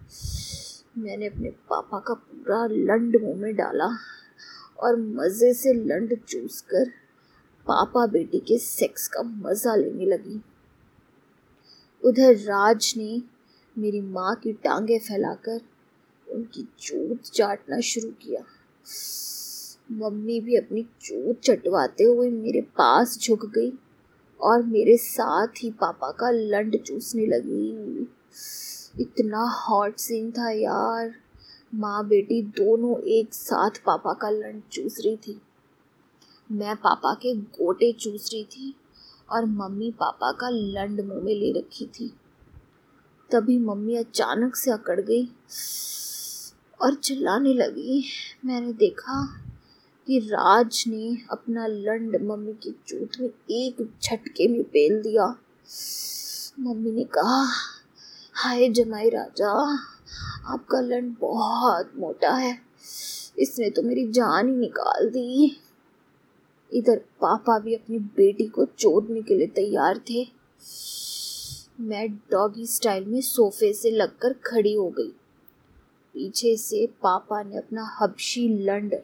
मैंने 0.97 1.27
अपने 1.27 1.49
पापा 1.69 1.99
का 1.99 2.13
पूरा 2.13 2.65
लंड 2.65 3.21
मुँह 3.21 3.37
में 3.37 3.55
डाला 3.55 3.89
और 4.79 4.95
मज़े 4.95 5.53
से 5.53 5.73
लंड 5.73 6.17
चूस 6.27 6.61
कर 6.61 6.89
पापा 7.67 8.05
बेटी 8.07 8.39
के 8.39 8.57
सेक्स 8.57 9.07
का 9.07 9.21
मज़ा 9.21 9.75
लेने 9.75 10.05
लगी। 10.05 10.41
उधर 12.03 12.35
राज 12.35 12.93
ने 12.97 13.21
मेरी 13.77 14.01
माँ 14.01 14.35
की 14.35 14.53
टांगे 14.53 14.99
फैलाकर 14.99 15.61
उनकी 16.35 16.67
चोट 16.79 17.21
चाटना 17.21 17.79
शुरू 17.79 18.09
किया। 18.09 18.43
मम्मी 19.91 20.41
भी 20.41 20.55
अपनी 20.55 20.83
चोट 20.83 21.39
चटवाते 21.39 22.03
हुए 22.03 22.29
मेरे 22.29 22.61
पास 22.61 23.19
झुक 23.19 23.45
गई 23.45 23.73
और 24.41 24.63
मेरे 24.63 24.97
साथ 24.97 25.47
ही 25.47 25.71
पापा 25.71 26.11
का 26.11 26.29
लंड 26.29 26.81
चूसने 26.83 27.25
लगी। 27.25 28.07
इतना 29.01 29.39
हॉट 29.39 29.97
सीन 29.97 30.31
था 30.31 30.49
यार। 30.49 31.15
माँ 31.75 32.07
बेटी 32.07 32.41
दोनों 32.41 32.99
एक 32.99 33.33
साथ 33.33 33.69
पापा 33.69 34.13
का 34.13 34.29
लंड 34.29 34.61
चूस 34.71 34.97
रही 35.05 35.17
थी। 35.17 35.41
मैं 36.51 36.75
पापा 36.75 37.13
के 37.13 37.35
गोटे 37.35 37.91
चूस 37.93 38.29
रही 38.33 38.43
थी 38.43 38.75
और 39.29 39.45
मम्मी 39.45 39.91
पापा 39.91 40.31
का 40.31 40.49
लंड 40.49 41.01
मुँह 41.01 41.23
में 41.23 41.35
ले 41.35 41.51
रखी 41.51 41.85
थी। 41.85 42.13
तभी 43.31 43.59
मम्मी 43.59 43.95
अचानक 43.95 44.55
से 44.55 44.71
अकड़ 44.71 45.01
गई। 45.01 45.29
और 46.81 46.95
चिल्लाने 46.95 47.53
लगी। 47.53 48.03
मैंने 48.45 48.73
देखा 48.73 49.41
कि 50.07 50.19
राज 50.19 50.83
ने 50.87 51.17
अपना 51.31 51.67
लंड 51.67 52.21
मम्मी 52.21 52.53
की 52.53 52.71
चोट 52.87 53.17
में 53.21 53.29
एक 53.51 53.93
झटके 54.03 54.47
में 54.47 54.63
पेल 54.63 55.01
दिया। 55.01 55.37
मम्मी 56.59 56.91
ने 56.91 57.03
कहा, 57.03 57.47
हाय 58.33 58.69
जमाई 58.69 59.09
राजा, 59.09 59.51
आपका 60.45 60.79
लंड 60.79 61.15
बहुत 61.21 61.91
मोटा 61.97 62.31
है। 62.31 62.61
इसने 63.39 63.69
तो 63.69 63.81
मेरी 63.81 64.11
जान 64.11 64.49
ही 64.49 64.55
निकाल 64.55 65.09
दी। 65.09 65.57
इधर 66.73 66.97
पापा 66.97 67.59
भी 67.59 67.75
अपनी 67.75 67.99
बेटी 67.99 68.45
को 68.45 68.65
चोदने 68.65 69.21
के 69.21 69.37
लिए 69.37 69.47
तैयार 69.47 69.97
थे। 69.97 70.27
मैं 71.79 72.15
डॉगी 72.31 72.65
स्टाइल 72.65 73.05
में 73.05 73.21
सोफे 73.21 73.73
से 73.73 73.91
लगकर 73.91 74.33
खड़ी 74.33 74.73
हो 74.73 74.89
गई। 74.89 75.13
पीछे 76.15 76.57
से 76.57 76.85
पापा 76.87 77.43
ने 77.43 77.57
अपना 77.57 77.97
हबशी 77.99 78.47
लंड 78.49 78.95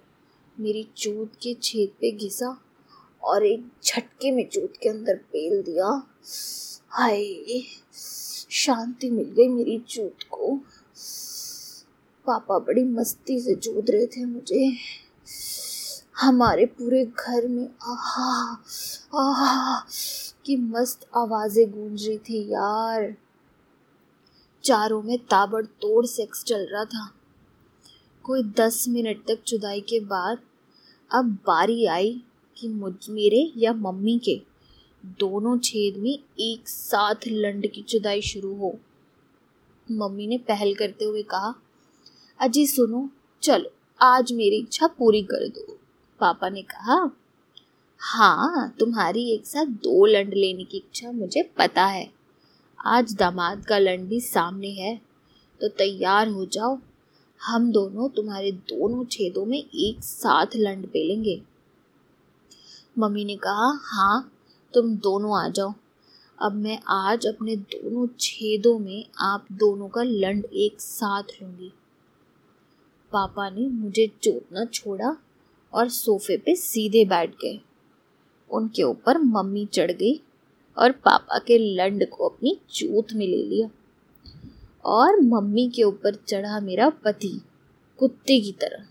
मेरी 0.59 0.87
चूत 0.97 1.33
के 1.41 1.53
छेद 1.53 1.89
पे 1.89 2.11
घिसा 2.11 2.61
और 3.23 3.45
एक 3.45 3.69
झटके 3.85 4.31
में 4.31 4.49
चूत 4.49 4.73
के 4.81 4.89
अंदर 4.89 5.15
पेल 5.15 5.61
दिया। 5.61 6.03
हाय, 6.89 7.35
शांति 8.51 9.09
मिल 9.09 9.25
गई 9.25 9.47
मेरी 9.47 9.79
चूत 9.79 10.23
को। 10.31 10.55
पापा 12.25 12.59
बड़ी 12.59 12.83
मस्ती 12.83 13.39
से 13.39 13.55
जूद 13.55 13.91
रहे 13.91 14.07
थे 14.07 14.25
मुझे। 14.25 14.77
हमारे 16.17 16.65
पूरे 16.65 17.05
घर 17.05 17.47
में 17.47 17.67
आहा 17.67 18.51
आहा, 19.15 19.85
की 20.45 20.57
मस्त 20.57 21.09
आवाज़ें 21.15 21.71
गूंज 21.71 22.07
रही 22.07 22.17
थी 22.17 22.47
यार। 22.47 23.15
चारों 24.63 25.01
में 25.03 25.17
ताबड़तोड़ 25.17 26.05
सेक्स 26.05 26.43
चल 26.43 26.67
रहा 26.71 26.85
था। 26.85 27.11
कोई 28.23 28.43
दस 28.43 28.85
मिनट 28.89 29.25
तक 29.27 29.43
चुदाई 29.43 29.81
के 29.81 29.99
बाद 29.99 30.37
अब 31.11 31.25
बारी 31.25 31.85
आई 31.85 32.21
कि 32.57 32.67
मुझ 32.67 32.93
मेरे 33.09 33.51
या 33.57 33.73
मम्मी 33.73 34.19
के 34.19 34.41
दोनों 35.05 35.57
छेद 35.59 35.97
में 35.97 36.19
एक 36.39 36.67
साथ 36.67 37.15
लंड 37.27 37.67
की 37.71 37.81
चुदाई 37.81 38.21
शुरू 38.21 38.55
हो। 38.55 38.79
मम्मी 39.91 40.27
ने 40.27 40.37
पहल 40.37 40.73
करते 40.75 41.05
हुए 41.05 41.23
कहा, 41.23 41.55
अजी 42.39 42.67
सुनो, 42.67 43.09
चलो, 43.43 43.69
आज 44.01 44.33
मेरी 44.33 44.55
इच्छा 44.55 44.87
पूरी 44.87 45.21
कर 45.21 45.47
दो। 45.47 45.77
पापा 46.19 46.49
ने 46.49 46.61
कहा 46.61 47.11
हाँ 47.99 48.75
तुम्हारी 48.79 49.31
एक 49.31 49.45
साथ 49.45 49.65
दो 49.65 50.05
लंड 50.05 50.33
लेने 50.33 50.63
की 50.63 50.77
इच्छा 50.77 51.11
मुझे 51.11 51.43
पता 51.57 51.85
है। 51.85 52.20
आज 52.85 53.13
दामाद 53.13 53.65
का 53.65 53.77
लंड 53.77 54.07
भी 54.09 54.19
सामने 54.19 54.69
है 54.69 54.95
तो 55.61 55.67
तैयार 55.67 56.27
हो 56.27 56.45
जाओ। 56.45 56.77
हम 57.41 57.71
दोनों 57.71 58.07
तुम्हारे 58.09 58.51
दोनों 58.51 59.03
छेदों 59.05 59.45
में 59.45 59.57
एक 59.57 60.03
साथ 60.03 60.55
लंड 60.55 60.87
पेलेंगे। 60.87 61.41
मम्मी 62.99 63.25
ने 63.25 63.35
कहा 63.35 63.67
हाँ 63.83 64.31
तुम 64.73 64.95
दोनों 64.95 65.37
आ 65.39 65.47
जाओ। 65.49 65.73
अब 66.39 66.53
मैं 66.53 66.79
आज 66.87 67.27
अपने 67.27 67.55
दोनों 67.55 68.07
छेदों 68.19 68.77
में 68.79 69.05
आप 69.19 69.45
दोनों 69.51 69.89
का 69.89 70.03
लंड 70.03 70.45
एक 70.45 70.81
साथ 70.81 71.23
लूँगी। 71.41 71.71
पापा 73.11 73.49
ने 73.49 73.67
मुझे 73.67 74.07
चोटना 74.23 74.65
छोड़ा 74.65 75.15
और 75.73 75.89
सोफे 75.89 76.37
पे 76.37 76.55
सीधे 76.55 77.05
बैठ 77.05 77.35
गए। 77.35 77.59
उनके 78.49 78.83
ऊपर 78.83 79.17
मम्मी 79.17 79.65
चढ़ 79.65 79.91
गई। 79.91 80.21
और 80.81 80.91
पापा 80.91 81.39
के 81.39 81.75
लंड 81.75 82.09
को 82.09 82.29
अपनी 82.29 82.59
चूत 82.69 83.13
में 83.13 83.27
ले 83.27 83.43
लिया। 83.43 83.69
और 84.85 85.21
मम्मी 85.21 85.69
के 85.69 85.83
ऊपर 85.83 86.15
चढ़ा 86.15 86.59
मेरा 86.59 86.89
पति, 86.89 87.41
कुत्ते 87.97 88.39
की 88.39 88.51
तरह। 88.51 88.83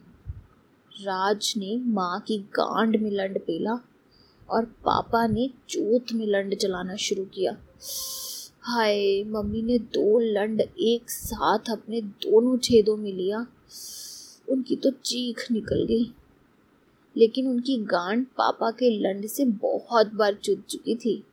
राज 1.03 1.55
ने 1.57 1.77
माँ 1.77 2.21
की 2.21 2.39
गांड 2.39 2.97
में 2.97 3.11
लंड 3.11 3.39
पेला 3.39 3.81
और 4.51 4.65
पापा 4.65 5.27
ने 5.27 5.51
चूत 5.69 6.05
में 6.13 6.27
लंड 6.27 6.55
चलाना 6.55 6.97
शुरू 6.97 7.25
किया। 7.25 7.57
हाय, 8.61 9.25
मम्मी 9.25 9.63
ने 9.63 9.79
दो 9.79 10.19
लंड 10.19 10.61
एक 10.81 11.11
साथ 11.11 11.59
अपने 11.71 12.01
दोनों 12.01 12.59
छेदों 12.59 12.97
में 12.97 13.13
लिया। 13.13 13.47
उनकी 14.49 14.77
तो 14.77 14.91
चीख 14.91 15.51
निकल 15.53 15.85
गई। 15.85 16.15
लेकिन 17.17 17.49
उनकी 17.49 17.77
गांड 17.77 18.27
पापा 18.27 18.71
के 18.71 18.99
लंड 18.99 19.27
से 19.27 19.45
बहुत 19.45 20.15
बार 20.15 20.35
चुद 20.35 20.63
चुकी 20.69 20.95
थी। 20.95 21.25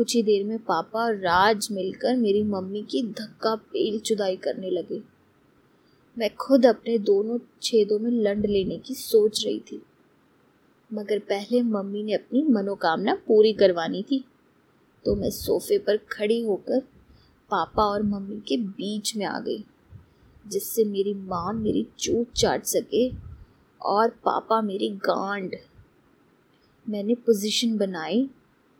कुछ 0.00 0.14
ही 0.16 0.22
देर 0.22 0.44
में 0.44 0.58
पापा 0.58 0.98
और 0.98 1.16
राज 1.16 1.66
मिलकर 1.72 2.16
मेरी 2.16 2.42
मम्मी 2.42 2.80
की 2.82 3.02
धक्का 3.08 3.54
पेल 3.72 3.98
चुदाई 4.00 4.36
करने 4.36 4.70
लगे। 4.70 5.00
मैं 6.16 6.30
खुद 6.36 6.66
अपने 6.66 6.96
दोनों 7.00 7.38
छेदों 7.62 7.98
में 7.98 8.10
लंड 8.10 8.46
लेने 8.46 8.78
की 8.78 8.94
सोच 8.94 9.44
रही 9.44 9.58
थी, 9.60 9.80
मगर 10.90 11.18
पहले 11.28 11.62
मम्मी 11.64 12.02
ने 12.02 12.14
अपनी 12.14 12.42
मनोकामना 12.48 13.14
पूरी 13.26 13.52
करवानी 13.52 14.02
थी 14.02 14.24
तो 15.04 15.16
मैं 15.16 15.30
सोफे 15.32 15.78
पर 15.78 15.96
खड़ी 16.12 16.40
होकर 16.44 16.80
पापा 17.50 17.84
और 17.84 18.02
मम्मी 18.04 18.40
के 18.48 18.56
बीच 18.56 19.16
में 19.16 19.26
आ 19.26 19.38
गई, 19.40 19.64
जिससे 20.44 20.84
मेरी 20.86 21.14
माँ 21.14 21.52
मेरी 21.52 21.86
चूत 21.98 22.32
चाट 22.36 22.64
सके 22.66 23.08
और 23.80 24.08
पापा 24.24 24.62
मेरी 24.62 24.90
गांड। 25.04 25.56
मैंने 26.86 27.14
पोजीशन 27.16 27.78
बनाई 27.78 28.28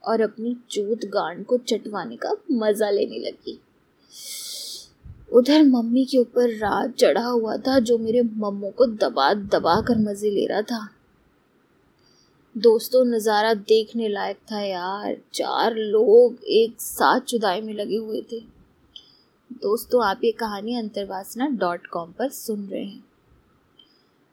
और 0.05 0.21
अपनी 0.21 0.57
चूत 0.71 1.05
गांड 1.05 1.45
को 1.47 1.59
चटवाने 1.59 2.17
का 2.17 2.37
मज़ा 2.53 2.91
लेने 2.91 3.19
लगी। 3.19 3.59
उधर 5.33 5.65
मम्मी 5.65 6.05
के 6.05 6.19
ऊपर 6.19 6.49
रात 6.49 6.95
चढ़ा 6.95 7.27
हुआ 7.27 7.57
था, 7.57 7.79
जो 7.79 7.99
मेरे 7.99 8.23
मम्मो 8.23 8.71
को 8.71 8.87
दबा 8.87 9.33
दबा 9.35 9.81
कर 9.81 9.99
मज़े 9.99 10.31
ले 10.31 10.47
रहा 10.47 10.63
था। 10.63 10.89
दोस्तों, 12.57 13.05
नज़ारा 13.05 13.55
देखने 13.55 14.09
लायक 14.09 14.39
था 14.53 14.61
यार। 14.61 15.17
चार 15.35 15.75
लोग 15.75 16.45
एक 16.45 16.81
साथ 16.81 17.21
चुदाई 17.21 17.61
में 17.61 17.75
लगे 17.75 17.97
हुए 17.97 18.23
थे। 18.33 18.41
दोस्तों, 19.53 20.05
आप 20.05 20.21
ये 20.25 20.33
कहानी 20.33 20.77
अंतरवासना 20.77 21.49
डॉट 21.49 21.87
कॉम 21.87 22.13
पर 22.13 22.29
सुन 22.29 22.67
रहे 22.67 22.85
हैं। 22.85 23.05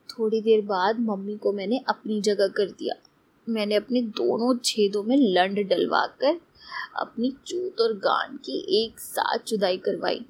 थोड़ी 0.09 0.41
देर 0.41 0.61
बाद 0.61 0.99
मम्मी 0.99 1.37
को 1.37 1.51
मैंने 1.51 1.81
अपनी 1.87 2.21
जगह 2.21 2.47
कर 2.47 2.65
दिया। 2.69 2.95
मैंने 3.47 3.75
अपने 3.75 4.01
दोनों 4.01 4.55
छेदों 4.57 5.03
में 5.03 5.15
लंड 5.17 5.59
डलवा 5.69 6.05
कर 6.21 6.39
अपनी 6.95 7.31
चूत 7.47 7.81
और 7.81 7.93
गांड 7.97 8.37
की 8.39 8.57
एक 8.83 8.99
साथ 8.99 9.37
चुदाई 9.37 9.77
करवाई। 9.77 10.25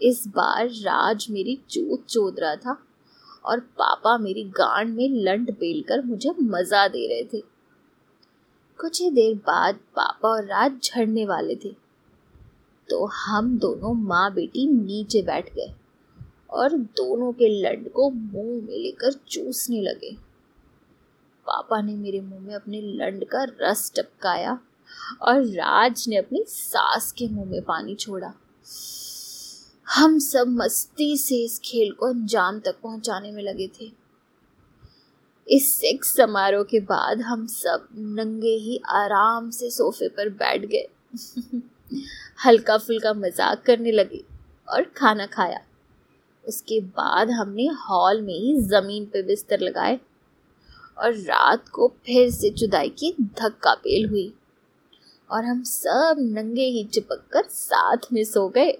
इस 0.00 0.26
बार 0.28 0.68
राज 0.68 1.26
मेरी 1.30 1.58
चूत 1.70 2.06
चोद 2.06 2.40
रहा 2.40 2.54
था 2.56 2.76
और 3.44 3.60
पापा 3.78 4.16
मेरी 4.18 4.44
गांड 4.56 4.94
में 4.94 5.08
लंड 5.24 5.50
बेल 5.50 5.82
कर 5.82 6.04
मुझे 6.04 6.30
मज़ा 6.40 6.86
दे 6.88 7.06
रहे 7.08 7.24
थे। 7.24 7.42
कुछ 8.78 9.00
ही 9.02 9.10
देर 9.10 9.34
बाद 9.36 9.78
पापा 9.96 10.28
और 10.28 10.44
राज 10.44 10.80
झड़ने 10.84 11.26
वाले 11.26 11.54
थे। 11.54 11.74
तो 12.88 13.04
हम 13.06 13.56
दोनों 13.58 13.92
माँ 13.94 14.32
बेटी 14.34 14.66
नीचे 14.66 15.22
बैठ 15.22 15.52
गए 15.54 15.72
और 16.50 16.76
दोनों 16.96 17.32
के 17.32 17.48
लंड 17.60 17.88
को 17.88 18.10
मुँह 18.10 18.66
में 18.66 18.78
लेकर 18.78 19.12
चूसने 19.28 19.80
लगे। 19.82 20.16
पापा 21.50 21.80
ने 21.82 21.94
मेरे 21.94 22.20
मुँह 22.20 22.40
में 22.40 22.54
अपने 22.54 22.80
लंड 22.80 23.24
का 23.24 23.44
रस 23.62 23.92
टपकाया 23.96 24.58
और 25.22 25.42
राज 25.44 26.04
ने 26.08 26.16
अपनी 26.16 26.44
सास 26.48 27.12
के 27.12 27.28
मुँह 27.28 27.50
में 27.50 27.62
पानी 27.62 27.94
छोड़ा। 27.94 28.32
हम 29.86 30.18
सब 30.18 30.48
मस्ती 30.48 31.16
से 31.16 31.36
इस 31.44 31.58
खेल 31.64 31.92
को 31.92 32.06
अंजाम 32.06 32.60
तक 32.60 32.76
पहुँचाने 32.82 33.30
में 33.30 33.42
लगे 33.42 33.66
थे। 33.66 33.90
इस 35.48 35.74
सेक्स 35.74 36.14
समारोह 36.16 36.62
के 36.62 36.80
बाद 36.80 37.20
हम 37.20 37.46
सब 37.46 37.88
नंगे 37.94 38.54
ही 38.56 38.80
आराम 38.88 39.50
से 39.50 39.70
सोफे 39.70 40.08
पर 40.08 40.28
बैठ 40.28 40.66
गए। 40.66 40.86
हल्का 42.46 42.78
फुल्का 42.78 43.14
मज़ाक 43.14 43.62
करने 43.62 43.92
लगे 43.92 44.24
और 44.68 44.82
खाना 44.96 45.26
खाया। 45.26 45.60
उसके 46.48 46.80
बाद 46.80 47.30
हमने 47.30 47.66
हॉल 47.66 48.22
में 48.22 48.34
ही 48.34 48.56
ज़मीन 48.60 49.04
पे 49.04 49.22
बिस्तर 49.22 49.60
लगाए। 49.60 50.00
और 51.00 51.14
रात 51.14 51.68
को 51.68 51.88
फिर 52.06 52.30
से 52.30 52.50
जुदाई 52.50 52.88
की 52.88 53.14
धक्का 53.20 53.74
पेल 53.74 54.08
हुई। 54.08 54.32
और 55.30 55.44
हम 55.44 55.62
सब 55.62 56.16
नंगे 56.18 56.64
ही 56.64 56.84
चिपक 56.84 57.24
कर 57.32 57.42
साथ 57.42 58.12
में 58.12 58.24
सो 58.24 58.48
गए। 58.48 58.72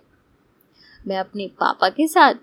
मैं 1.07 1.19
अपने 1.19 1.47
पापा 1.47 1.89
के 1.89 2.09
साथ 2.09 2.35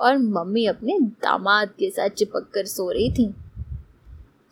और 0.00 0.18
मम्मी 0.18 0.66
अपने 0.66 0.98
दामाद 1.00 1.68
के 1.68 1.90
साथ 1.90 2.08
चिपक 2.08 2.50
कर 2.54 2.66
सो 2.66 2.90
रही 2.90 3.10
थी। 3.12 3.34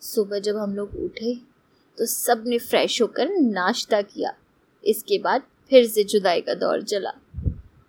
सुबह 0.01 0.39
जब 0.39 0.57
हम 0.57 0.75
लोग 0.75 0.95
उठे 0.95 1.35
तो 1.97 2.05
सबने 2.05 2.57
फ्रेश 2.57 3.01
होकर 3.01 3.29
नाश्ता 3.29 4.01
किया। 4.01 4.33
इसके 4.85 5.19
बाद 5.19 5.43
फिर 5.69 5.87
से 5.87 6.03
जुदाई 6.03 6.41
का 6.41 6.53
दौर 6.53 6.81
चला। 6.83 7.13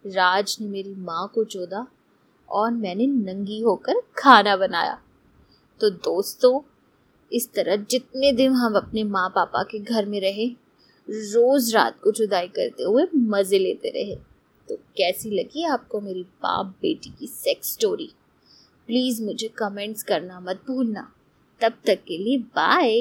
राज 0.06 0.56
ने 0.60 0.68
मेरी 0.68 0.94
माँ 0.94 1.30
को 1.34 1.44
चोदा 1.44 1.86
और 2.48 2.70
मैंने 2.70 3.06
नंगी 3.06 3.60
होकर 3.60 4.00
खाना 4.18 4.56
बनाया। 4.56 5.00
तो 5.80 5.88
दोस्तों, 5.90 6.60
इस 7.30 7.52
तरह 7.52 7.76
जितने 7.90 8.32
दिन 8.32 8.52
हम 8.52 8.74
अपने 8.74 9.02
माँ 9.04 9.28
पापा 9.28 9.62
के 9.62 9.78
घर 9.78 10.06
में 10.06 10.20
रहे, 10.20 10.46
रोज 11.08 11.74
रात 11.74 12.00
को 12.00 12.10
जुदाई 12.10 12.46
करते 12.48 12.82
हुए 12.82 13.04
मज़े 13.14 13.58
लेते 13.58 13.88
रहे। 13.88 14.16
तो 14.68 14.76
कैसी 14.96 15.30
लगी 15.30 15.62
आपको 15.64 16.00
मेरी 16.00 16.22
बाप 16.22 16.74
बेटी 16.82 17.10
की 17.10 17.26
सेक्स 17.26 17.72
स्टोरी 17.72 18.10
प्लीज़ 18.88 19.22
मुझे 19.22 19.48
कमेंट्स 19.48 20.02
करना 20.02 20.40
मत 20.40 20.62
भूलना। 20.66 21.12
तब 21.60 21.72
तक 21.86 22.04
के 22.08 22.18
लिए 22.18 22.38
बाय 22.38 23.00